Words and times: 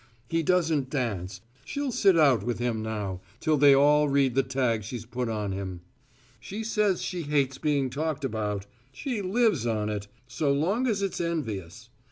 He 0.29 0.41
doesn't 0.41 0.89
dance: 0.89 1.41
she'll 1.63 1.91
sit 1.91 2.17
out 2.17 2.41
with 2.43 2.57
him 2.57 2.81
now, 2.81 3.21
till 3.39 3.55
they 3.55 3.75
all 3.75 4.09
read 4.09 4.33
the 4.33 4.41
tag 4.41 4.83
she's 4.83 5.05
put 5.05 5.29
on 5.29 5.51
him. 5.51 5.81
She 6.39 6.63
says 6.63 7.03
she 7.03 7.21
hates 7.21 7.59
being 7.59 7.91
talked 7.91 8.25
about. 8.25 8.65
She 8.91 9.21
lives 9.21 9.67
on 9.67 9.89
it! 9.89 10.07
so 10.27 10.51
long 10.51 10.87
as 10.87 11.03
it's 11.03 11.21
envious. 11.21 11.89